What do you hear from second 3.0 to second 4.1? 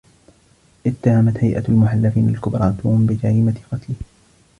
بجريمة قتل.